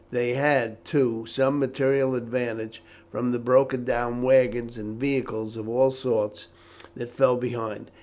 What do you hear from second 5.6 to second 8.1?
all sorts that fell behind.